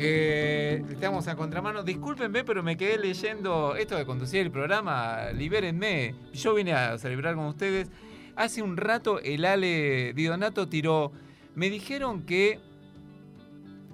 [0.00, 1.82] Eh, estamos a contramano.
[1.82, 5.32] Discúlpenme, pero me quedé leyendo esto de conducir el programa.
[5.34, 6.14] Libérenme.
[6.32, 7.90] Yo vine a celebrar con ustedes.
[8.36, 11.10] Hace un rato el Ale Di Donato tiró.
[11.56, 12.60] Me dijeron que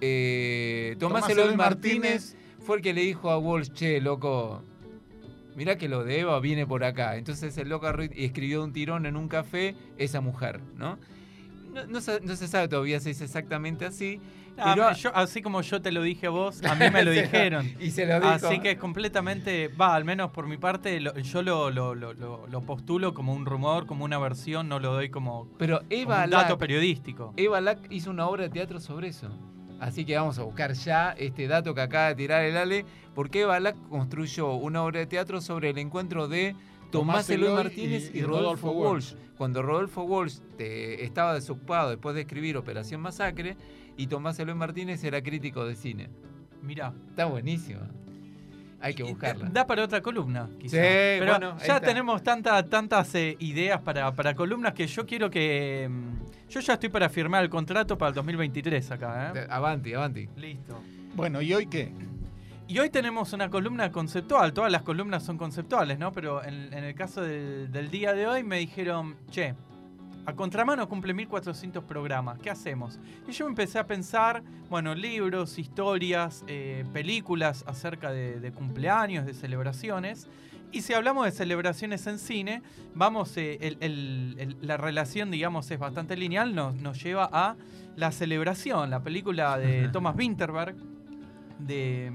[0.02, 4.62] eh, Tomás, Tomás Eloy Martínez, fue el que le dijo a Walsh, che, loco,
[5.56, 7.16] mirá que lo de Eva viene por acá.
[7.16, 10.98] Entonces el loco escribió un tirón en un café esa mujer, ¿no?
[11.74, 14.20] No, no se, no se sabe todavía si es exactamente así.
[14.56, 17.10] Ah, pero- yo- así como yo te lo dije a vos, a mí me lo
[17.10, 17.68] dijeron.
[17.80, 18.28] y se lo dijo.
[18.32, 22.12] Así que es completamente, va, al menos por mi parte, lo- yo lo, lo- lo-
[22.14, 25.86] lo- lo postulo como un rumor, como una versión, no lo doy como, Pero como
[25.90, 27.34] Eva un dato Lack, periodístico.
[27.36, 29.28] Eva Lack hizo una obra de teatro sobre eso.
[29.80, 33.40] Así que vamos a buscar ya este dato que acaba de tirar el Ale, porque
[33.42, 36.54] Eva Lack construyó una obra de teatro sobre el encuentro de
[36.98, 39.14] Tomás Eloy Martínez y, y- y Rodolfo Rodolfo Walsh.
[39.36, 43.56] Cuando Rodolfo Walsh te- estaba desocupado después de escribir Operación Masacre
[43.96, 46.08] y Tomás Eloy Martínez era crítico de cine.
[46.62, 46.92] Mirá.
[47.10, 47.88] Está buenísima.
[48.80, 49.46] Hay que buscarla.
[49.46, 50.76] eh, Da para otra columna, quizá.
[50.76, 51.80] Sí, Pero bueno, ya está.
[51.80, 55.88] tenemos tanta- tantas eh, ideas para, para columnas que yo quiero que...
[55.90, 59.46] mm, yo ya estoy para firmar el contrato para el 2023 acá, ¿eh?
[59.48, 60.28] Avanti, avanti.
[60.36, 60.80] Listo.
[61.14, 61.92] Bueno, ¿y hoy qué?
[62.66, 66.12] Y hoy tenemos una columna conceptual, todas las columnas son conceptuales, ¿no?
[66.12, 69.54] Pero en, en el caso del, del día de hoy me dijeron, che,
[70.24, 72.98] a contramano cumple 1400 programas, ¿qué hacemos?
[73.28, 79.34] Y yo empecé a pensar, bueno, libros, historias, eh, películas acerca de, de cumpleaños, de
[79.34, 80.26] celebraciones.
[80.72, 82.62] Y si hablamos de celebraciones en cine,
[82.94, 87.56] vamos, eh, el- el- el- la relación, digamos, es bastante lineal, nos, nos lleva a
[87.94, 90.74] La Celebración, la película de Thomas Winterberg,
[91.58, 92.10] de,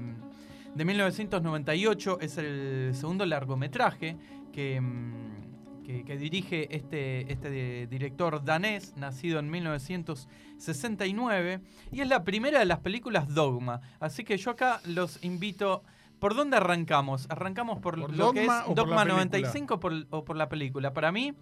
[0.74, 4.16] de 1998, es el segundo largometraje
[4.52, 11.60] que, mm, que, que dirige este, este director danés, nacido en 1969,
[11.90, 13.80] y es la primera de las películas Dogma.
[13.98, 15.82] Así que yo acá los invito...
[16.20, 17.26] ¿Por dónde arrancamos?
[17.30, 19.24] ¿Arrancamos por, ¿Por lo que es Dogma o por la Dogma película?
[19.24, 20.92] 95 o por, o por la película?
[20.92, 21.32] Para mí,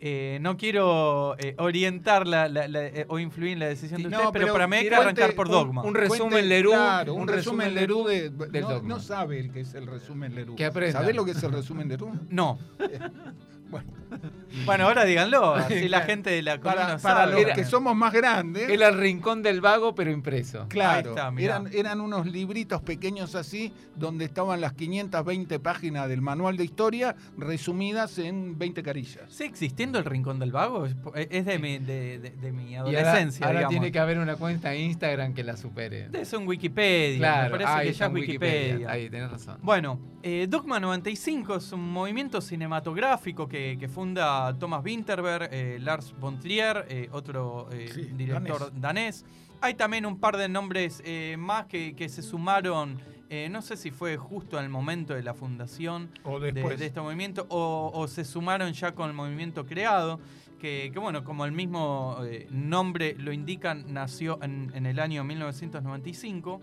[0.00, 4.08] eh, no quiero eh, orientar la- la- la- eh, o influir en la decisión de
[4.10, 5.82] No, ustedes, pero, pero para mí hay que arrancar por un- Dogma.
[5.82, 8.88] un resumen Cuente- Leroux, claro, un, un resumen resumen Leroux de, del no, Dogma.
[8.88, 10.34] no sabe el que es el resumen
[10.66, 11.00] aprenda.
[11.00, 12.12] ¿Sabés lo que es el resumen Leroux?
[12.28, 12.58] No.
[13.70, 13.86] Bueno,
[14.66, 16.06] Bueno, ahora díganlo, así la Claro.
[16.06, 17.32] gente de la columna para, para sabe.
[17.32, 20.66] los Era- que somos más grandes, Era el rincón del vago, pero impreso.
[20.68, 21.56] claro, Ahí está, mirá.
[21.56, 27.16] eran, eran unos libritos pequeños así, donde estaban las 520 páginas del manual de historia
[27.36, 29.24] resumidas en 20 carillas.
[29.28, 30.86] ¿Sigue existiendo el Rincón del Vago?
[30.86, 30.94] Es,
[31.30, 33.70] es de, mi, de, de- de mi Y ahora, adolescencia, ahora digamos.
[33.72, 36.08] tiene que haber una cuenta de Instagram que la supere.
[36.12, 38.90] Es un Wikipedia, Claro, me parece ahí que está ya es en Wikipedia.
[38.90, 39.58] Ahí, tenés razón.
[39.62, 46.14] Bueno, eh, Dogma 95 es un movimiento cinematográfico que, que funda Thomas Winterberg, eh, Lars
[46.18, 49.24] von Trier, eh, otro eh, Sí, director danés.
[49.60, 52.98] Hay también un par de nombres eh, más que, que se sumaron,
[53.30, 56.86] eh, no sé si fue justo en el momento de la fundación O de, de
[56.86, 60.20] este movimiento o, o se sumaron ya con el movimiento creado,
[60.60, 62.18] que, que, bueno, como el mismo
[62.50, 66.60] nombre lo indica, nació en, en el año 1995.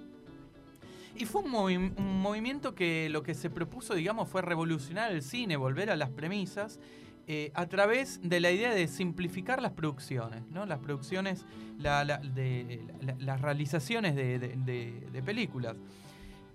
[1.21, 5.21] Y fue un, movi- un movimiento que lo que se propuso, digamos, fue revolucionar el
[5.21, 6.79] cine, volver a las premisas,
[7.27, 10.65] eh, a través de la idea de simplificar las producciones, ¿no?
[10.65, 11.45] Las producciones,
[11.77, 15.75] la- la- de, la- las realizaciones de, de- películas.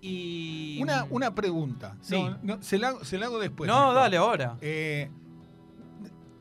[0.01, 0.79] Y...
[0.81, 1.95] Una, una pregunta.
[2.01, 2.21] Sí.
[2.21, 3.69] No, no, se, la, hago- se la hago después.
[3.69, 4.57] no, dale ahora.
[4.59, 5.09] Eh,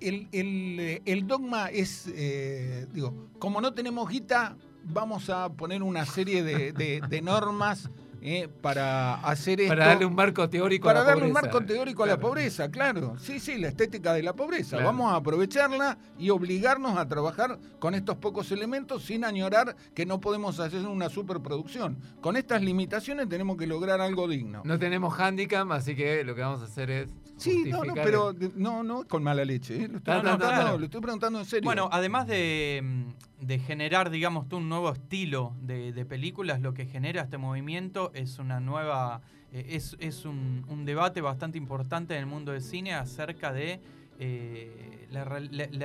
[0.01, 5.85] el, el, eh, el dogma es, eh, digo, como no tenemos guita, vamos a poner
[5.85, 7.89] una serie de, de- de normas
[8.29, 9.71] eh, para hacer esto.
[9.71, 11.53] Para darle un marco teórico para a la darle un pobreza.
[11.53, 12.29] marco teórico a la Claro.
[12.29, 13.17] pobreza, claro.
[13.19, 14.71] Sí, sí, la estética de la pobreza.
[14.79, 14.87] Claro.
[14.87, 20.21] Vamos a aprovecharla y obligarnos a trabajar con estos pocos elementos sin añorar que no
[20.21, 21.99] podemos hacer una superproducción.
[22.21, 24.63] Con estas limitaciones tenemos que lograr algo digno.
[24.65, 27.11] No tenemos handicap, así que lo que vamos a hacer es.
[27.37, 29.85] Sí, no, no, pero el- no, no, con mala leche.
[29.85, 29.89] ¿eh?
[29.89, 30.79] Lo, estoy No, no, preguntando, claro.
[30.79, 31.65] lo estoy preguntando en serio.
[31.65, 36.73] Bueno, además de, mm, de generar, digamos, tú, un nuevo estilo de, de películas, lo
[36.73, 39.21] que genera este movimiento es una nueva,
[39.53, 43.81] eh, es, es un, un debate bastante importante en el mundo del cine acerca de
[44.19, 45.25] eh, la,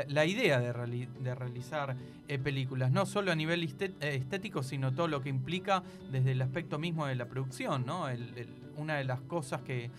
[0.08, 1.96] la- idea de, de realizar
[2.28, 6.80] eh, películas, no solo a nivel estético, sino todo lo que implica desde el aspecto
[6.80, 8.06] mismo de la producción, ¿no?
[8.78, 9.92] Una de las cosas que,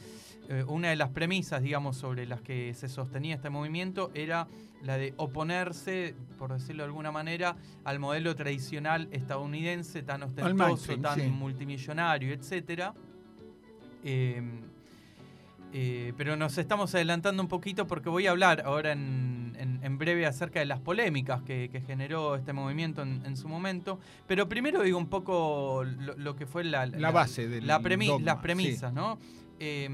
[0.53, 4.47] eh, una de las premisas, digamos, sobre las que se sostenía este movimiento era
[4.83, 11.21] la de oponerse, por decirlo de alguna manera, al modelo tradicional estadounidense tan ostentoso, tan
[11.21, 11.27] sí.
[11.29, 12.93] multimillonario, etcétera.
[14.05, 14.43] Eh,
[15.75, 19.85] eh, pero nos estamos adelantando un poquito porque voy a hablar ahora en, en, en-
[19.85, 23.99] en breve acerca de las polémicas que, que generó este movimiento en, en su momento.
[24.27, 28.19] Pero primero digo un poco lo, lo que fue la, La base del la dogma,
[28.21, 29.19] las premisas, ¿no?
[29.61, 29.89] Eh,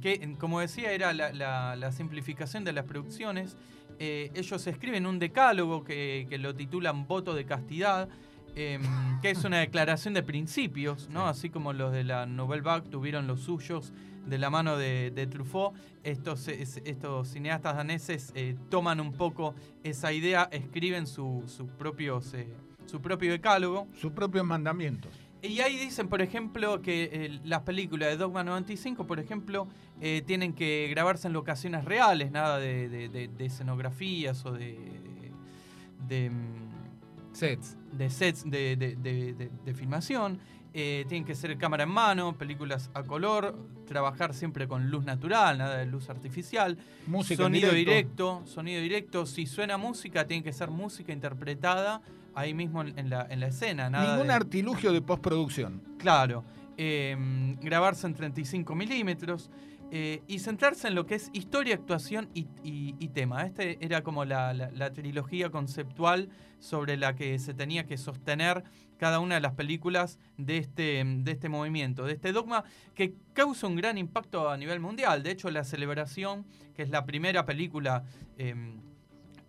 [0.00, 3.56] que, como decía, era la, la- la simplificación de las producciones.
[3.98, 8.08] Eh, ellos escriben un decálogo que, que lo titulan Voto de Castidad,
[8.56, 8.78] eh,
[9.20, 11.26] que es una declaración de principios, ¿no?
[11.28, 13.92] Así como los de la Nouvelle Vague tuvieron los suyos
[14.26, 19.54] de la mano de, de Truffaut, estos, es- estos cineastas daneses eh, toman un poco
[19.84, 22.48] esa idea, escriben su, sus propios, eh,
[22.86, 23.86] su propio decálogo.
[24.00, 25.12] Sus propios mandamientos.
[25.42, 29.68] Y ahí dicen, por ejemplo, que eh, las películas de Dogma 95, por ejemplo,
[30.00, 36.30] eh, tienen que grabarse en locaciones reales, nada de, de- de- de escenografías o de,
[36.30, 37.76] mm, Sets.
[37.92, 40.38] de sets de, filmación.
[40.72, 43.56] Eh, tienen que ser cámara en mano, películas a color,
[43.88, 46.78] trabajar siempre con luz natural, nada de luz artificial.
[47.08, 47.90] Música sonido directo.
[47.90, 49.26] directo, sonido directo.
[49.26, 52.02] Si suena música, tiene que ser música interpretada
[52.34, 53.90] ahí mismo en, la, en la escena.
[53.90, 55.82] Nada Ningún de- artilugio de postproducción.
[55.98, 56.44] Claro.
[56.82, 57.14] eh,
[57.60, 59.50] grabarse en 35 milímetros.
[59.92, 63.42] eh, y centrarse en lo que es historia, actuación y, y- y tema.
[63.44, 66.28] Este era como la, la- la trilogía conceptual
[66.60, 68.62] sobre la que se tenía que sostener
[68.98, 72.62] cada una de las películas de este, de este movimiento, de este dogma
[72.94, 75.24] que causa un gran impacto a nivel mundial.
[75.24, 76.46] De hecho, la celebración,
[76.76, 78.04] que es la primera película,
[78.38, 78.54] eh,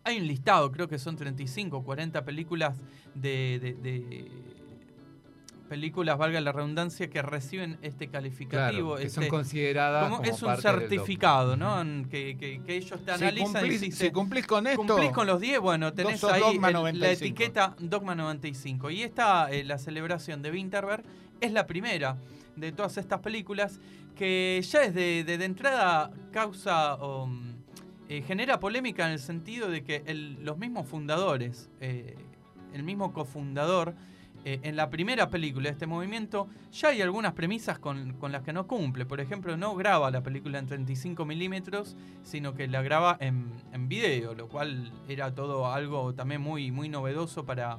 [0.03, 2.81] hay un listado, creo que son 35 o 40 películas
[3.15, 4.31] de, de- de-
[5.69, 8.89] películas, valga la redundancia, que reciben este calificativo.
[8.89, 11.55] Claro, que son este- consideradas como- como es un parte certificado.
[11.55, 11.81] ¿no?
[12.09, 15.11] Que, que- que ellos te Si analizan y cumplís, dicen, si cumplís con esto, cumplís
[15.11, 17.23] con los 10, bueno, tenés ahí el- la 95.
[17.25, 18.89] etiqueta Dogma 95.
[18.91, 21.03] Y esta, eh, la celebración de Winterberg,
[21.39, 22.17] es la primera
[22.57, 23.79] de todas estas películas
[24.13, 27.60] que ya desde de, de entrada causa mm,
[28.11, 32.15] eh, genera polémica en el sentido de que el- los mismos fundadores, eh,
[32.73, 33.95] el mismo cofundador,
[34.43, 38.41] eh, en la primera película de este movimiento ya hay algunas premisas con, con las
[38.41, 39.05] que no cumple.
[39.05, 43.87] Por ejemplo, no graba la película en 35 milímetros, sino que la graba en, en
[43.87, 47.77] video, lo cual era todo algo también muy, muy novedoso para,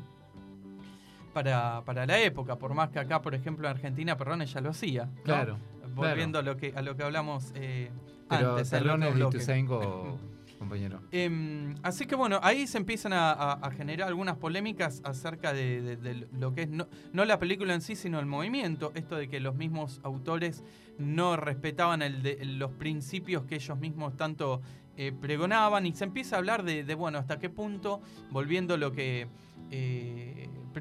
[1.33, 2.57] para, para la época.
[2.57, 5.07] Por más que acá, por ejemplo, en Argentina, Perrone ya lo hacía.
[5.07, 5.23] ¿no?
[5.25, 5.59] Claro.
[5.95, 7.91] Volviendo a lo que a lo que hablamos eh,
[8.39, 8.73] Pero antes.
[8.73, 9.37] en el Terrón otro es bloque.
[9.39, 10.19] Litusenko,
[10.59, 11.01] compañero.
[11.11, 15.81] Em, así que bueno, ahí se empiezan a, a- a generar algunas polémicas acerca de,
[15.83, 18.93] de- de lo que es no, no la película en sí, sino el movimiento.
[18.95, 20.63] Esto de que los mismos autores
[20.99, 24.61] no respetaban el de- los principios que ellos mismos tanto
[24.97, 25.85] eh, pregonaban.
[25.87, 28.01] Y se empieza a hablar de, bueno, hasta qué punto,
[28.31, 29.27] volviendo lo que
[29.71, 30.22] eh,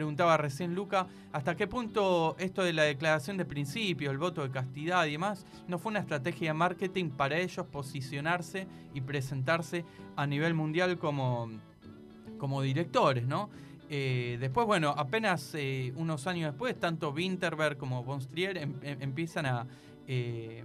[0.01, 4.49] preguntaba recién Luca, hasta qué punto esto de la declaración de principios, el voto de
[4.49, 8.65] castidad y demás, no fue una estrategia de marketing para ellos posicionarse
[8.95, 11.51] y presentarse a nivel mundial como,
[12.39, 13.51] como directores, ¿no?
[13.91, 19.03] Eh, después, bueno, apenas eh, unos años después, tanto Winterberg como Von Trier em- em-
[19.03, 19.67] empiezan a,
[20.07, 20.63] eh,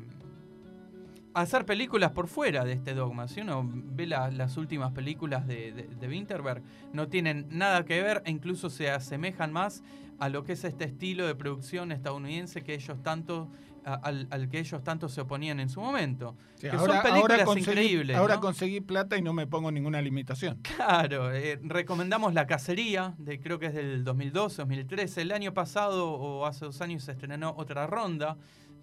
[1.42, 3.28] hacer películas por fuera de este dogma.
[3.28, 6.62] Si uno ve la- las últimas películas de, de, de Winterberg,
[6.92, 9.82] no tienen nada que ver e incluso se asemejan más
[10.18, 13.48] a lo que es este estilo de producción estadounidense que ellos tanto
[13.84, 16.36] a- al, al que ellos tanto se oponían en su momento.
[16.56, 18.40] Sí, que son películas increíbles, Ahora ¿no?
[18.40, 20.58] conseguí plata y no me pongo ninguna limitación.
[20.76, 25.22] Claro, eh, recomendamos La Cacería, de, creo que es del 2012, 2013.
[25.22, 28.36] El año pasado o hace dos años se estrenó otra ronda,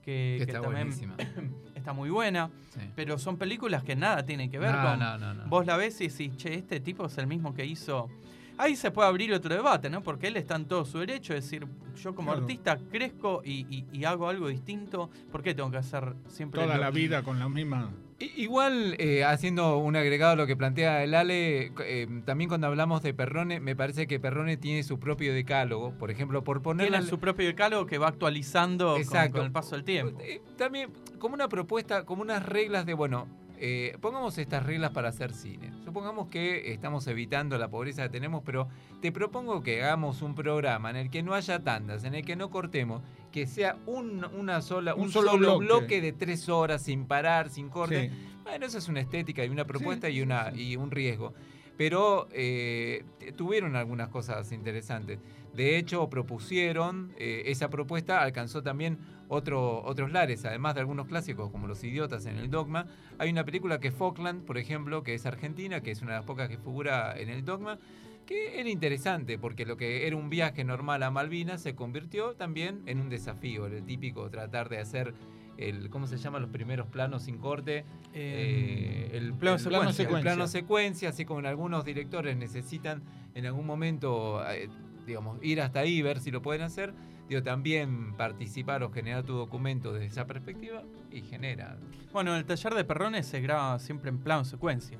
[0.03, 1.15] que, Que que está también buenísima.
[1.75, 2.81] está muy buena, Sí.
[2.95, 4.99] pero son películas que nada tienen que ver No, con...
[4.99, 5.45] no, no, no.
[5.47, 8.09] Vos la ves y decís, che, este tipo es el mismo que hizo...
[8.57, 10.03] Ahí se puede abrir otro debate, ¿no?
[10.03, 11.65] Porque él está en todo su derecho, es decir,
[12.01, 12.43] yo como Claro.
[12.45, 16.75] artista crezco y, y- y hago algo distinto, ¿por qué tengo que hacer siempre Toda
[16.75, 17.89] lo- la vida con la misma.
[18.19, 23.01] Igual, eh, haciendo un agregado a lo que plantea el Ale, eh, también cuando hablamos
[23.01, 25.93] de Perrone, me parece que Perrone tiene su propio decálogo.
[25.97, 26.91] Por ejemplo, por ponerle.
[26.97, 30.19] Tiene su propio decálogo que va actualizando con- con el paso del tiempo.
[30.21, 33.27] Eh, También, como una propuesta, como unas reglas de, bueno,
[33.65, 35.71] eh, pongamos estas reglas para hacer cine.
[35.85, 38.67] Supongamos que estamos evitando la pobreza que tenemos, pero
[39.01, 42.35] te propongo que hagamos un programa en el que no haya tandas, en el que
[42.35, 43.01] no cortemos,
[43.31, 45.65] que sea un, una sola, un, Un solo, solo bloque.
[45.65, 46.01] bloque.
[46.01, 48.09] de tres horas sin parar, sin corte.
[48.09, 48.15] Sí.
[48.43, 50.71] Bueno, eso es una estética y una propuesta Sí, y, una, sí.
[50.71, 51.33] y un riesgo.
[51.77, 53.05] Pero eh,
[53.37, 55.19] tuvieron algunas cosas interesantes.
[55.55, 58.97] De hecho, propusieron, eh, esa propuesta alcanzó también
[59.33, 62.85] otro, otros lares, además de algunos clásicos como Los Idiotas en el Dogma.
[63.17, 66.25] Hay una película que Falkland, por ejemplo, que es argentina, que es una de las
[66.25, 67.77] pocas que figura en el Dogma,
[68.25, 72.81] que era interesante porque lo que era un viaje normal a Malvinas se convirtió también
[72.85, 75.13] en un desafío, el típico tratar de hacer
[75.57, 76.39] el, ¿cómo se llama?
[76.39, 77.79] Los primeros planos sin corte.
[78.13, 80.03] Eh, Eh, el, plano el- secuencia.
[80.05, 83.03] el plano secuencia, así como en algunos directores necesitan
[83.35, 84.67] en algún momento, eh,
[85.05, 86.93] digamos, ir hasta ahí, ver si lo pueden hacer.
[87.29, 91.77] Digo, también participar o generar tu documento desde esa perspectiva y genera.
[92.11, 94.99] Bueno, el taller de perrones se graba siempre en plano secuencia.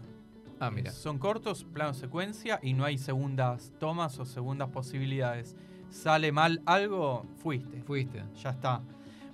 [0.59, 0.91] Ah, mira.
[0.91, 5.55] Son cortos, plano secuencia y no hay segundas tomas o segundas posibilidades.
[5.89, 7.81] Sale mal algo, fuiste.
[7.81, 8.23] Fuiste.
[8.41, 8.81] Ya está.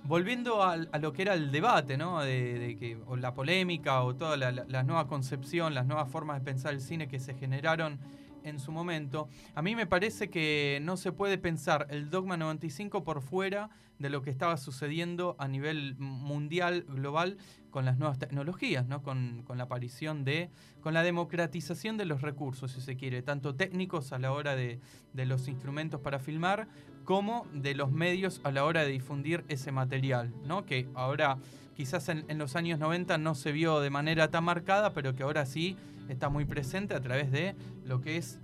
[0.02, 2.20] Volviendo a, lo que era el debate, ¿no?
[2.20, 6.08] De, de que, o la polémica o toda la, la- la nueva concepción, las nuevas
[6.10, 7.98] formas de pensar el cine que se generaron
[8.44, 13.04] en su momento, a mí me parece que no se puede pensar el Dogma 95
[13.04, 17.36] por fuera de lo que estaba sucediendo a nivel mundial, global,
[17.70, 19.02] con las nuevas tecnologías, ¿no?
[19.02, 23.54] Con, con la aparición de, con la democratización de los recursos, si se quiere, tanto
[23.54, 24.80] técnicos a la hora de,
[25.12, 26.66] de los instrumentos para filmar,
[27.04, 30.64] como de los medios a la hora de difundir ese material, ¿no?
[30.64, 31.38] Que ahora
[31.80, 35.22] quizás en, en los años 90 no se vio de manera tan marcada, pero que
[35.22, 35.78] ahora sí
[36.10, 37.54] está muy presente a través de
[37.86, 38.38] lo que es,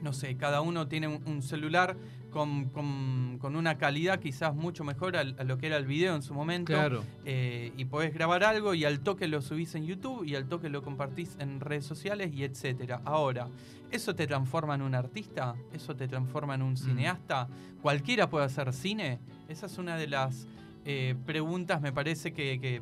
[0.00, 1.94] no sé, cada uno tiene un, un celular
[2.30, 6.22] con, con- con una calidad quizás mucho mejor a, lo que era el video en
[6.22, 6.72] su momento.
[6.72, 7.04] Claro.
[7.26, 10.70] Eh, y podés grabar algo y al toque lo subís en YouTube y al toque
[10.70, 13.02] lo compartís en redes sociales y etcétera.
[13.04, 13.48] Ahora,
[13.90, 15.54] ¿eso te transforma en un artista?
[15.74, 17.46] ¿Eso te transforma en un cineasta?
[17.82, 19.18] ¿Cualquiera puede hacer cine?
[19.50, 20.46] Esa es una de las
[20.84, 22.80] eh, preguntas, me parece, que, que,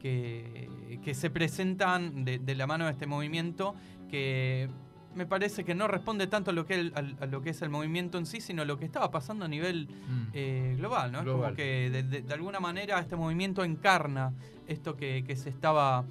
[0.00, 3.74] que- que se presentan de, de la mano de este movimiento
[4.10, 4.68] que
[5.14, 7.70] me parece que no responde tanto a lo que, el- a lo que es el
[7.70, 10.22] movimiento en sí, sino a lo que estaba pasando a nivel Mm.
[10.34, 11.20] eh, global, ¿no?
[11.20, 14.32] Es como que de, de- de alguna manera este movimiento encarna
[14.66, 16.04] esto que, se estaba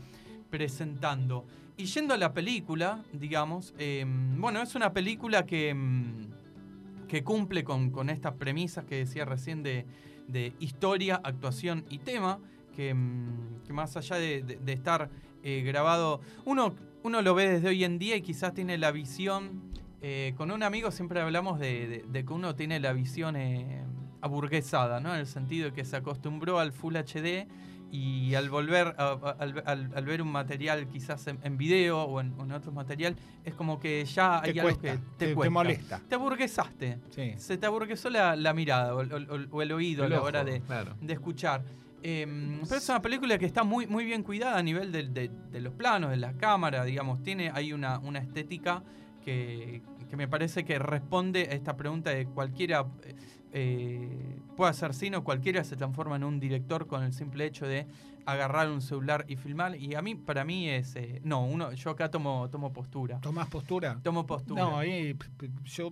[0.49, 1.45] presentando.
[1.77, 7.63] Y yendo a la película, digamos, eh, bueno, es una película que, mm, que cumple
[7.63, 9.85] con, con estas premisas que decía recién de,
[10.27, 12.39] de historia, actuación y tema,
[12.75, 15.09] que, mm, más allá de, estar
[15.43, 19.61] eh, grabado, uno, uno lo ve desde hoy en día y quizás tiene la visión,
[20.01, 23.83] eh, con un amigo siempre hablamos de, de- de que uno tiene la visión eh,
[24.21, 25.13] aburguesada, ¿no?
[25.13, 27.47] En el sentido de que se acostumbró al Full HD
[27.91, 32.33] y al volver, al, al- al ver un material quizás en, en video o en,
[32.39, 35.49] en otro material, es como que ya hay algo cuesta, que te, te, te cuesta.
[35.51, 36.01] molesta.
[36.09, 36.99] Te aburguesaste.
[37.11, 37.33] Sí.
[37.37, 40.15] Se te aburguesó la, la mirada o, el- o el- o el oído El a
[40.15, 40.95] la ojo, hora de, claro.
[40.99, 41.63] de escuchar.
[42.03, 42.25] Eh,
[42.63, 45.61] pero es una película que está muy, muy bien cuidada a nivel de, de- de
[45.61, 47.23] los planos, de la cámara, digamos.
[47.23, 48.83] Tiene hay una, una estética
[49.23, 53.15] que, que me parece que responde a esta pregunta de cualquiera eh,
[53.57, 54.09] eh,
[54.57, 57.87] puede hacer cine o cualquiera se transforma en un director con el simple hecho de
[58.25, 59.77] agarrar un celular y filmar.
[59.77, 60.95] Y a mí, para mí es...
[60.97, 63.21] eh, no, uno, yo acá tomo, tomo postura.
[63.21, 63.97] ¿Tomás postura?
[64.03, 64.61] Tomo postura.
[64.63, 65.15] No, ahí
[65.63, 65.91] yo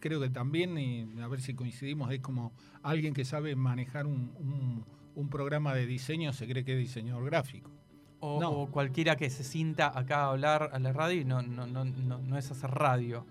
[0.00, 4.32] creo que también, y a ver si coincidimos, es como alguien que sabe manejar un,
[4.38, 4.84] un-
[5.14, 7.70] un programa de diseño, se cree que es diseñador gráfico.
[8.20, 8.50] O, No.
[8.50, 11.84] o cualquiera que se sienta acá a hablar a la radio y no, no, no,
[11.84, 13.24] no, no es hacer radio.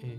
[0.00, 0.18] Eh,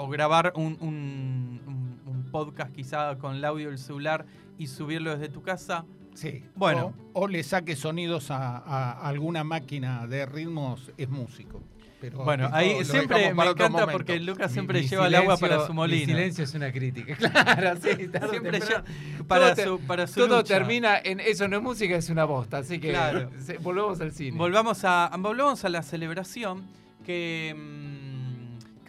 [0.00, 4.24] o grabar un, un- un- un podcast quizá con el audio del celular
[4.58, 5.84] y subirlo desde tu casa.
[6.14, 6.42] Sí.
[6.54, 6.94] Bueno.
[7.12, 11.62] O, o le saque sonidos a, a alguna máquina de ritmos, es músico.
[12.00, 15.66] Pero Bueno, ahí lo siempre me encanta porque Lucas siempre mi lleva el agua para
[15.66, 16.06] su Mi molino.
[16.06, 17.14] silencio es una crítica.
[17.18, 18.84] Claro, sí, tarde Siempre temprano.
[18.86, 20.54] lleva para Todo su, para su Todo lucha.
[20.54, 22.56] termina en eso no es música, es una bosta.
[22.58, 23.30] Así que Claro.
[23.38, 24.36] se- volvemos al cine.
[24.38, 26.62] Volvamos a, volvamos a la celebración,
[27.04, 27.89] que, mm,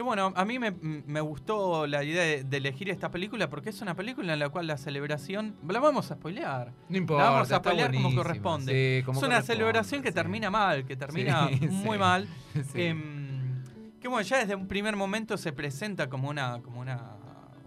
[0.02, 3.70] que bueno, a mí me, me gustó la idea de, de elegir esta película porque
[3.70, 6.74] es una película en la cual la celebración, la vamos a spoilear.
[6.90, 7.24] no importa.
[7.24, 9.00] la vamos a spoilear como corresponde.
[9.00, 10.16] Sí, como es una celebración que sí.
[10.16, 12.28] termina mal, que termina Sí, muy mal.
[12.74, 13.62] Em,
[14.00, 17.18] que bueno, ya desde un primer momento se presenta como una, como una,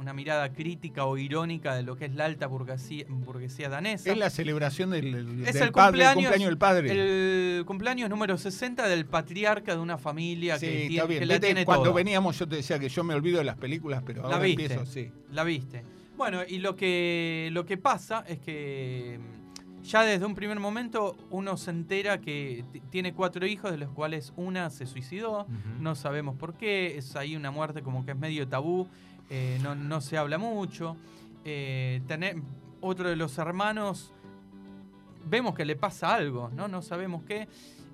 [0.05, 4.11] una mirada crítica o irónica de lo que es la alta burguesía, burguesía danesa.
[4.13, 6.91] Es la celebración del, del Es del el padre, el cumpleaños- cumpleaños del padre.
[7.59, 11.21] El cumpleaños número 60 del patriarca de una familia sí, que, está tiene, bien.
[11.21, 11.97] que la Viste, tiene cuando toda.
[11.97, 14.63] veníamos yo te decía que yo me olvido de las películas, pero La ahora viste.
[14.65, 15.11] empiezo, sí.
[15.33, 15.83] La viste.
[16.17, 21.17] Bueno, y lo que, lo que pasa es que mm, ya desde un primer momento
[21.31, 25.47] uno se entera que tiene cuatro hijos, de los cuales una se suicidó.
[25.81, 26.97] No sabemos por qué.
[26.97, 28.87] Es ahí una muerte como que es medio tabú.
[29.31, 30.97] Eh, no, no se habla mucho.
[31.45, 32.37] Eh, tener,
[32.81, 34.13] otro de los hermanos,
[35.27, 36.69] vemos que le pasa algo, ¿no?
[36.69, 37.49] No sabemos qué.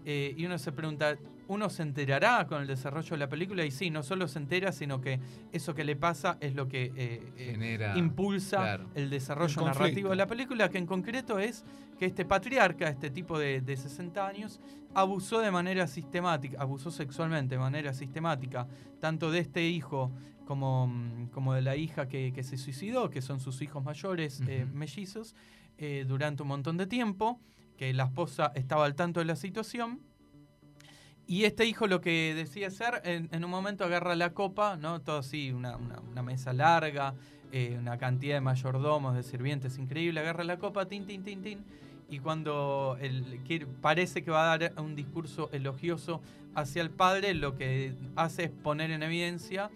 [0.04, 3.64] eh, y uno se pregunta, ¿uno se enterará con el desarrollo de la película?
[3.64, 5.20] Y sí, no solo se entera, sino que
[5.52, 7.96] eso que le pasa es lo que eh, eh, Genera.
[7.99, 8.87] impulsa claro.
[8.94, 11.64] el desarrollo El narrativo de la película, que en concreto es
[11.99, 14.58] que este patriarca, este tipo de, de 60 años,
[14.94, 18.66] abusó de manera sistemática, abusó sexualmente de manera sistemática,
[19.00, 20.10] tanto de este hijo
[20.50, 24.42] como, mm, como de la hija que, que se suicidó, que son sus hijos mayores,
[24.49, 25.37] eh, mellizos,
[25.78, 27.38] eh, durante un montón de tiempo,
[27.76, 30.00] que la esposa estaba al tanto de la situación.
[31.25, 35.00] Y este hijo lo que decía hacer, en, un momento agarra la copa, ¿no?
[35.00, 35.78] Todo así, una,
[36.21, 37.14] mesa larga,
[37.52, 41.64] eh, una cantidad de mayordomos, de sirvientes increíble, agarra la copa, tin, tin, tin, tin.
[42.09, 43.38] Y cuando el,
[43.80, 46.21] parece que va a dar un discurso elogioso
[46.57, 49.71] hacia el padre, lo que hace es poner en evidencia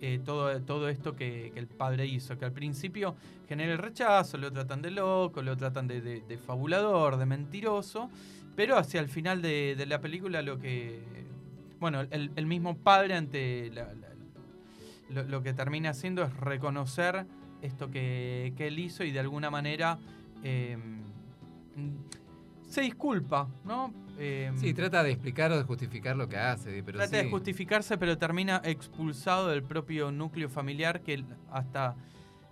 [0.00, 3.16] eh, todo, todo esto que, el padre hizo, que al principio
[3.48, 8.10] genera el rechazo, lo tratan de loco, lo tratan de, fabulador, de mentiroso,
[8.54, 11.02] pero hacia el final de, la película lo que,
[11.80, 13.72] bueno, el, mismo padre ante
[15.10, 17.26] lo, que termina haciendo es reconocer
[17.62, 19.98] esto que, él hizo y de alguna manera...
[20.42, 20.98] Em,
[22.68, 23.92] se disculpa, ¿no?
[24.18, 26.82] Em, sí, trata de explicar o de justificar lo que hace.
[26.82, 31.94] Pero trata de justificarse, pero termina expulsado del propio núcleo familiar que hasta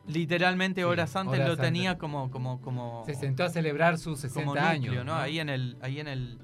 [0.06, 3.02] literalmente horas antes lo tenía como, como, como.
[3.04, 5.04] Se sentó a celebrar sus 60 años.
[5.04, 5.16] ¿no?
[5.16, 6.38] Ahí en el, ahí en el,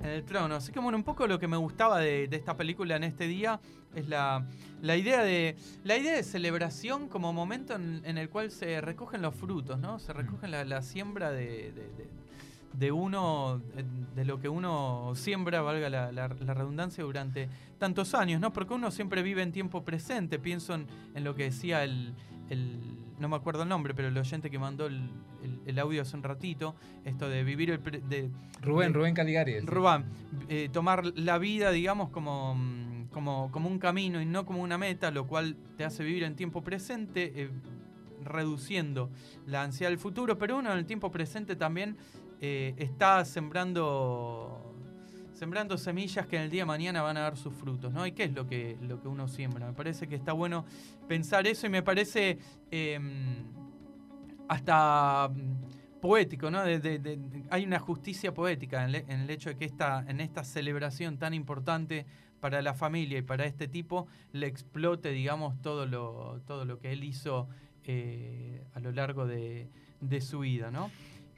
[0.00, 0.54] en el trono.
[0.54, 3.60] Así que bueno, un poco lo que me gustaba de, esta película en este día
[3.96, 4.46] es la,
[4.82, 9.34] la, idea de la idea de celebración como momento en, el cual se recogen los
[9.34, 9.98] frutos, ¿no?
[9.98, 12.08] Se recogen la, la siembra de, de
[12.90, 13.60] uno,
[14.14, 17.48] de lo que uno siembra, valga la, redundancia, durante
[17.78, 18.52] tantos años, ¿no?
[18.52, 20.38] Porque uno siempre vive en tiempo presente.
[20.38, 20.86] Pienso en,
[21.24, 22.14] lo que decía el,
[23.18, 26.74] no me acuerdo el nombre, pero el oyente que mandó el, audio hace un ratito,
[27.04, 28.08] esto de vivir el...
[28.08, 29.60] De, Rubén, Rubén Caligari.
[29.60, 30.04] Rubén,
[30.48, 32.56] eh, tomar la vida, digamos, como,
[33.12, 36.36] como, como, un camino y no como una meta, lo cual te hace vivir en
[36.36, 37.32] tiempo presente.
[37.34, 37.50] Eh,
[38.24, 39.10] reduciendo
[39.46, 41.96] la ansiedad del futuro, pero uno en el tiempo presente también
[42.40, 44.70] eh, está sembrando
[45.40, 48.06] sembrando semillas que en el día de mañana van a dar sus frutos, ¿no?
[48.06, 49.66] ¿Y qué es lo que, lo que uno siembra?
[49.66, 50.66] Me parece que está bueno
[51.08, 52.38] pensar eso y me parece
[52.70, 53.46] em,
[54.48, 56.60] hasta mm, poético, ¿no?
[56.60, 62.04] hay una justicia poética en, el hecho de que esta, en esta celebración tan importante
[62.40, 66.92] para la familia y para este tipo le explote, digamos, todo lo, todo lo que
[66.92, 67.48] él hizo
[67.84, 70.90] eh, a lo largo de, de su vida, ¿no?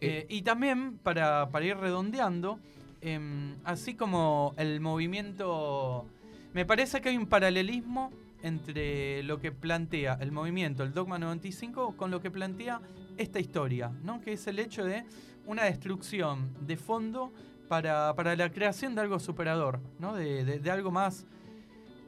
[0.04, 2.58] Eh, y también, para, ir redondeando,
[3.00, 6.06] em, así como el movimiento...
[6.52, 8.10] Me parece que hay un paralelismo
[8.42, 12.80] entre lo que plantea el movimiento, el Dogma 95, con lo que plantea
[13.16, 14.20] esta historia, ¿no?
[14.20, 15.04] que es el hecho de
[15.46, 17.32] una destrucción de fondo
[17.68, 20.14] para, la creación de algo superador, ¿no?
[20.14, 21.26] de, algo más,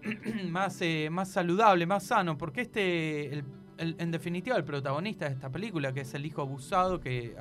[0.51, 3.45] más, eh, más saludable, más sano, porque este, el
[3.79, 7.37] en definitiva, el protagonista de esta película, que es el hijo abusado, que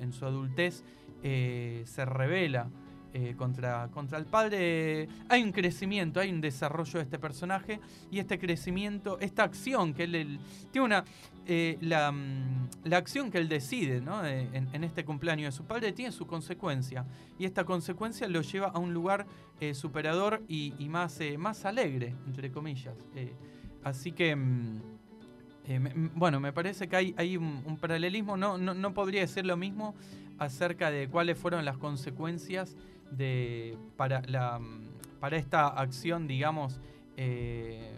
[0.00, 0.84] en, su adultez
[1.22, 2.68] eh, se revela
[3.14, 7.80] eh, contra, contra el padre, hay un crecimiento, hay un desarrollo de este personaje
[8.10, 11.04] y este crecimiento, esta acción que él, tiene una,
[11.46, 14.24] eh, mm, la, acción que él decide ¿no?
[14.26, 17.04] en, este cumpleaños de su padre tiene su consecuencia
[17.38, 19.26] y esta consecuencia lo lleva a un lugar
[19.74, 22.96] superador y, más, más alegre, entre comillas.
[23.84, 24.34] así que...
[24.36, 25.01] Mm,
[25.68, 25.80] eh,
[26.14, 29.94] bueno, me parece que hay, hay un, paralelismo, no, no, podría ser lo mismo
[30.38, 32.76] acerca de cuáles fueron las consecuencias
[33.10, 34.60] de, para, la,
[35.20, 36.80] para esta acción, digamos,
[37.16, 37.92] eh,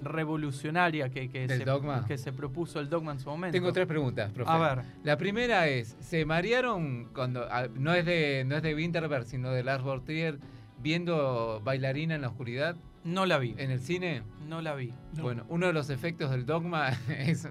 [0.00, 1.64] revolucionaria que, que, se,
[2.06, 3.52] que se propuso el dogma en su momento.
[3.52, 4.50] Tengo tres preguntas, profe.
[4.50, 4.84] A ver.
[5.04, 9.62] La primera es, ¿se marearon cuando, no es de, no es de Winterberg, sino de
[9.62, 10.38] Lars Bortier,
[10.78, 12.76] viendo bailarina en la oscuridad?
[13.06, 13.54] No la vi.
[13.56, 14.22] ¿En el cine?
[14.48, 14.92] No la vi.
[15.12, 17.48] Bueno, uno de los efectos del dogma es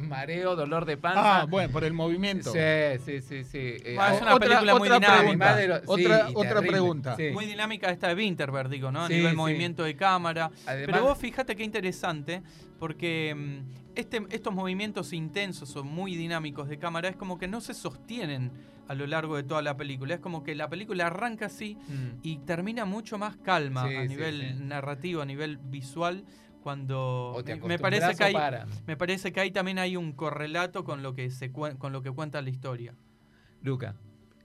[0.00, 1.42] mareo, dolor de panza.
[1.42, 2.52] Ah, bueno, por el movimiento.
[2.52, 2.58] Sí,
[3.04, 3.44] sí, sí.
[3.44, 3.58] sí.
[3.58, 5.82] Eh, es una película muy dinámica.
[5.86, 7.16] otra, otra pregunta.
[7.32, 9.04] Muy dinámica esta de Winterberg, digo, ¿no?
[9.04, 10.50] A nivel movimiento de cámara.
[10.66, 12.42] Pero vos fíjate qué interesante,
[12.80, 17.60] porque mm, este, estos movimientos intensos o muy dinámicos de cámara es como que no
[17.60, 18.50] se sostienen
[18.88, 20.14] a lo largo de toda la película.
[20.14, 22.20] Es como que la película arranca así mm.
[22.22, 26.24] y termina mucho más calma a nivel narrativo, a nivel visual.
[26.62, 28.34] Cuando me parece que hay,
[28.86, 32.10] me parece que ahí también hay un correlato con lo que se con lo que
[32.10, 32.94] cuenta la historia.
[33.62, 33.94] Luca.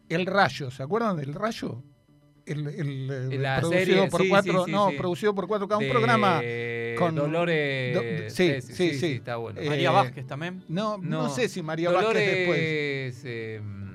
[0.10, 1.84] El Rayo, ¿se acuerdan del Rayo?
[2.46, 3.08] El,
[3.62, 6.42] producido por cuatro, no, producido por cuatro k un programa
[6.98, 8.34] con Dolores.
[8.34, 9.62] sí, sí, sí, está bueno.
[9.66, 10.64] María Vázquez también.
[10.68, 13.26] No, no, sé si María Vázquez después.
[13.26, 13.93] Em,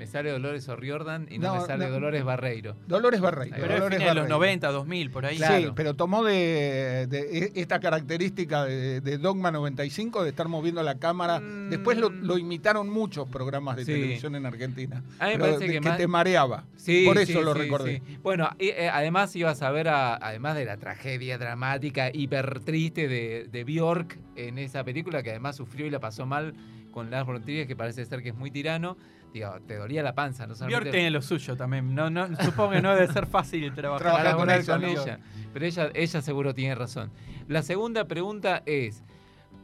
[0.00, 2.74] me sale Dolores O'Riordan y no, me sale Dolores Barreiro.
[2.86, 3.54] Dolores Barreiro.
[3.60, 5.36] Pero Dolores de los 90, 2000, por ahí.
[5.36, 11.38] Sí, pero tomó de, e, esta característica de, Dogma 95 de estar moviendo la cámara.
[11.38, 15.04] Después lo, imitaron muchos programas de televisión en Argentina.
[15.18, 16.64] A mí me parece que, te mareaba.
[16.76, 18.00] Sí, por eso lo recordé.
[18.22, 23.64] Bueno, eh, además ibas a ver, además de la tragedia dramática, hiper triste de, de
[23.64, 26.54] Bjork en esa película, que además sufrió y la pasó mal
[26.90, 28.96] con Lars Rodríguez, que parece ser que es muy tirano.
[29.32, 31.94] Digo, te dolía la panza, no Björk tiene lo suyo también.
[31.94, 34.88] No, no, supongo que no debe ser fácil trabajar, Trabajar con ella, con ¿no?
[34.88, 35.20] ella.
[35.52, 37.10] Pero ella, ella seguro tiene razón.
[37.46, 39.04] La segunda pregunta es,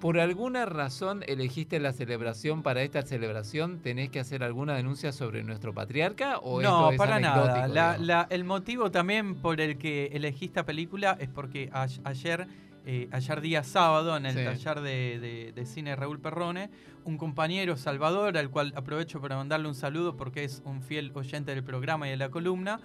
[0.01, 3.81] ¿por alguna razón elegiste la celebración para esta celebración?
[3.81, 6.39] ¿Tenés que hacer alguna denuncia sobre nuestro patriarca?
[6.39, 7.67] ¿O No, esto es para nada.
[7.69, 12.47] La- la- el motivo también por el que elegí esta película es porque a- ayer,
[12.87, 14.45] eh, ayer día sábado, en el Sí.
[14.45, 16.71] taller de, de- de cine Raúl Perrone,
[17.05, 21.53] un compañero Salvador, al cual aprovecho para mandarle un saludo porque es un fiel oyente
[21.55, 22.81] del programa y de la columna,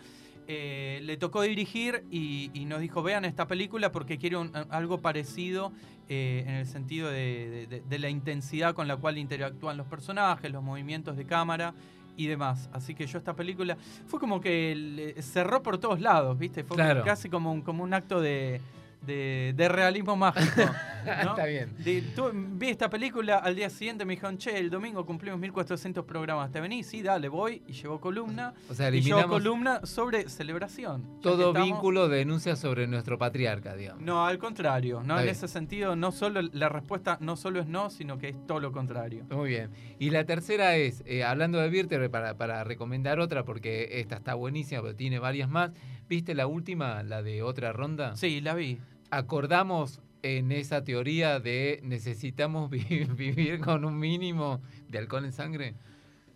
[0.48, 4.98] eh, le tocó dirigir y, y nos dijo, vean esta película porque quiero un- algo
[5.00, 5.72] parecido
[6.10, 9.88] eh, en el sentido de, de- de- de la intensidad con la cual interactúan los
[9.88, 11.74] personajes, los movimientos de cámara
[12.18, 12.70] y demás.
[12.74, 16.64] Así que yo esta película fue como que cerró por todos lados, ¿viste?
[16.64, 17.04] Fue Claro.
[17.06, 18.60] casi como un, como un acto de,
[19.02, 20.62] de- de realismo mágico.
[21.24, 21.32] ¿no?
[21.32, 21.74] Está bien.
[21.80, 26.06] De- tu- vi esta película, al día siguiente me dijeron, che, el domingo cumplimos 1400
[26.06, 26.86] programas, ¿te venís?
[26.88, 27.64] Sí, dale, voy.
[27.68, 28.54] Y llevó columna.
[28.70, 31.20] O sea, Y llevó columna sobre celebración.
[31.22, 34.04] todo estamos- vínculo de denuncia sobre nuestro patriarca, digamos.
[34.04, 34.98] No, al contrario.
[34.98, 35.02] ¿no?
[35.02, 35.36] Está En bien.
[35.36, 38.72] ese sentido, no solo la respuesta no solo es no, sino que es todo lo
[38.72, 39.26] contrario.
[39.32, 39.72] Muy bien.
[39.98, 44.36] Y la tercera es, eh, hablando de Virter, para, para recomendar otra, porque esta está
[44.36, 45.72] buenísima, pero tiene varias más.
[46.08, 48.16] ¿Viste la última, la de otra ronda?
[48.18, 48.80] Sí, la vi.
[49.12, 55.76] Acordamos en esa teoría de necesitamos vi- vivir con un mínimo de alcohol en sangre.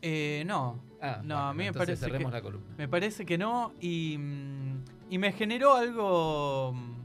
[0.01, 2.67] Eh, no, Ah, No, bueno, a mí me parece cerremos que- la columna.
[2.77, 3.73] me parece que no.
[3.79, 6.73] Y, mm, y me generó algo.
[6.73, 6.95] mm,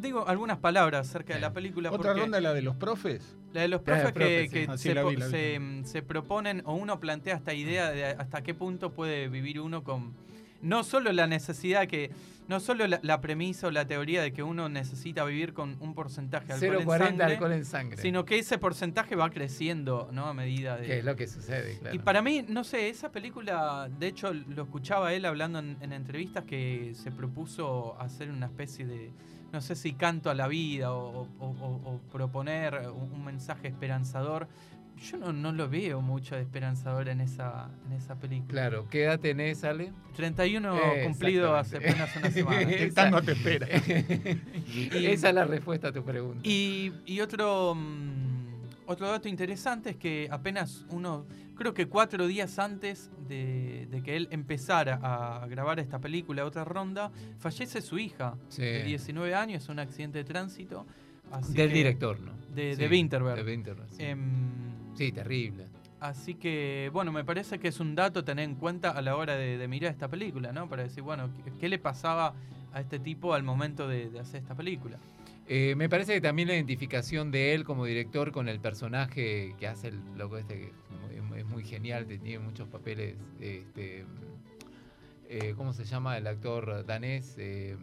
[0.00, 1.90] Digo algunas palabras acerca de la película.
[1.92, 3.36] Otra ronda, la de los profes.
[3.52, 4.66] La de los de profes los profes, que, sí.
[4.66, 4.88] que Ah, sí,
[5.30, 9.28] se, vi, mm, se proponen, o uno plantea esta idea de hasta qué punto puede
[9.28, 10.12] vivir uno con.
[10.62, 12.10] No solo la necesidad que.
[12.46, 15.94] No solo la, la premisa o la teoría de que uno necesita vivir con un
[15.94, 18.02] porcentaje de alcohol en 0,40 sangre, alcohol en sangre.
[18.02, 20.26] sino que ese porcentaje va creciendo, ¿no?
[20.26, 20.86] A medida de.
[20.86, 21.96] Que es lo que sucede, claro.
[21.96, 25.92] Y para mí, no sé, esa película, de hecho lo escuchaba él hablando en, en
[25.94, 29.10] entrevistas que se propuso hacer una especie de,
[29.52, 33.68] no sé si canto a la vida o, o- o- o proponer un, un mensaje
[33.68, 34.48] esperanzador.
[35.02, 38.48] Yo no, no lo veo mucho de esperanzador en esa, en esa película.
[38.52, 39.92] Claro, ¿qué edad tenés, Ale?
[40.16, 42.66] 31 Eh, cumplido hace apenas una semana.
[42.66, 43.66] ¿Qué Esa- tanto te espera?
[44.92, 46.40] Esa es la respuesta a tu pregunta.
[46.42, 51.26] Y, y otro, mm, otro dato interesante es que apenas uno,
[51.56, 56.64] creo que cuatro días antes de, de que él empezara a grabar esta película, otra
[56.64, 58.62] ronda, fallece su hija Sí.
[58.62, 60.86] de 19 años, un accidente de tránsito.
[61.32, 62.32] así Del que- director, ¿no?
[62.54, 63.44] De, Sí, de Winterberg.
[63.44, 63.96] De Winterberg, sí.
[64.04, 65.66] Em, Sí, terrible.
[66.00, 69.36] Así que, bueno, me parece que es un dato tener en cuenta a la hora
[69.36, 70.68] de, de mirar esta película, ¿no?
[70.68, 72.34] Para decir, bueno, ¿qué, qué le pasaba
[72.72, 74.98] a este tipo al momento de, de hacer esta película?
[75.46, 79.68] Eh, me parece que también la identificación de él como director con el personaje que
[79.68, 80.72] hace el loco este, que
[81.16, 83.16] es muy, es muy genial, tiene muchos papeles.
[83.40, 84.04] Este,
[85.28, 87.34] eh, ¿Cómo se llama el actor danés?
[87.38, 87.76] Eh,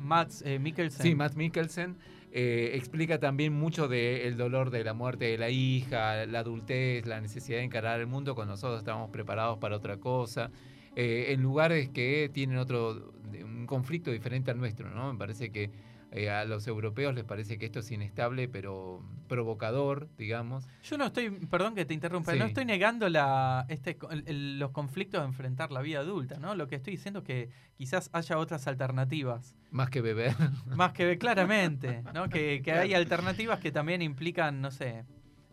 [0.00, 1.02] Mads eh, Mikkelsen.
[1.02, 1.96] Sí, Matt Mikkelsen.
[2.32, 7.20] Eh, explica también mucho del dolor de la muerte de la hija, la adultez, la
[7.20, 10.50] necesidad de encarar el mundo cuando nosotros estábamos preparados para otra cosa,
[10.94, 13.12] eh, en lugares que tienen otro
[13.44, 15.12] un conflicto diferente al nuestro, ¿no?
[15.12, 15.70] Me parece que
[16.10, 20.66] eh, a los europeos les parece que esto es inestable, pero provocador, digamos.
[20.82, 22.38] Yo no estoy, perdón que te interrumpa, Sí.
[22.38, 26.54] no estoy negando la, este, el- los conflictos de enfrentar la vida adulta, ¿no?
[26.54, 30.34] Lo que estoy diciendo es que quizás haya otras alternativas, Más que beber.
[30.74, 32.28] más que claramente, ¿no?
[32.28, 35.04] Que, que hay alternativas que también implican, no sé,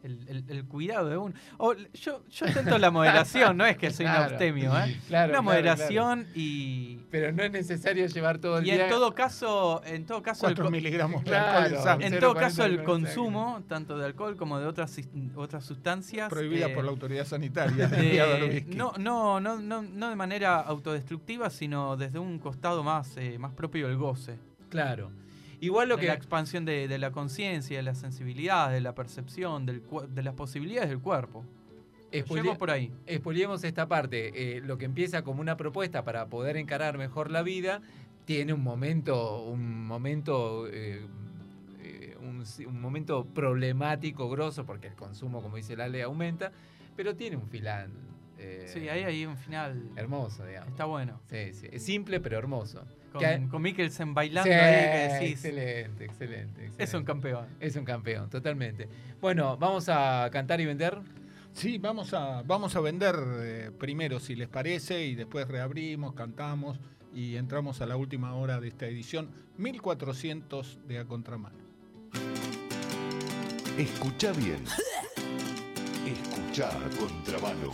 [0.05, 1.33] el, el- el cuidado de uno.
[1.57, 4.25] O, yo, yo intento la moderación, no es que soy un Claro.
[4.31, 4.97] abstemio, ¿eh?
[5.07, 6.97] Claro, Una claro, moderación y...
[7.11, 8.85] Pero no es necesario llevar todo el Y día.
[8.85, 11.77] en todo caso, en todo caso, el 4 co- miligramos de Claro.
[11.77, 14.99] alcohol en en 0,40 todo caso el consumo, tanto de alcohol como de otras,
[15.35, 16.29] otras sustancias...
[16.29, 17.87] Prohibida eh, por la autoridad sanitaria.
[17.87, 18.75] Berbisky.
[18.75, 23.51] no, no, no, no, no de manera autodestructiva, sino desde un costado más, eh, más
[23.53, 24.37] propio del goce.
[24.69, 25.09] Claro.
[25.61, 26.07] Igual lo de que.
[26.07, 30.33] la expansión de, de la conciencia, de la sensibilidad, de la percepción, del, de las
[30.33, 31.45] posibilidades del cuerpo.
[32.11, 32.91] Llevo por ahí.
[33.07, 34.31] Expoliemos esta parte.
[34.57, 37.81] Eh, lo que empieza como una propuesta para poder encarar mejor la vida,
[38.25, 41.05] tiene un momento, un momento, eh,
[41.81, 46.51] eh, un, un momento problemático, grosso, porque el consumo, como dice la ley, aumenta,
[46.95, 47.89] pero tiene un final.
[48.37, 49.89] eh, Sí, ahí hay un final.
[49.95, 50.69] Hermoso, digamos.
[50.69, 51.19] Está bueno.
[51.29, 51.67] Sí, sí.
[51.71, 52.85] Es simple pero hermoso.
[53.15, 57.45] Con, Que- con Mikkelsen bailando Sí, ahí que decís, excelente, excelente, es un campeón.
[57.59, 58.87] Es un campeón, totalmente.
[59.21, 60.99] Bueno, vamos a cantar y vender.
[61.53, 66.77] Sí, vamos a, vamos a vender eh, primero, si les parece, y después reabrimos, cantamos
[67.13, 71.55] y entramos a la última hora de esta edición 1400 de A Contramano.
[73.77, 74.63] Escucha bien.
[76.05, 77.71] Escuchá a contramano.